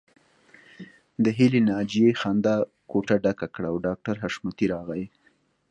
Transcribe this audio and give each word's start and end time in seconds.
د 1.23 1.25
هيلې 1.37 1.61
او 1.61 1.65
ناجيې 1.69 2.09
خندا 2.21 2.55
کوټه 2.91 3.15
ډکه 3.23 3.47
کړه 3.55 3.67
او 3.71 3.77
ډاکټر 3.85 4.15
حشمتي 4.23 4.65
راغی 4.73 5.03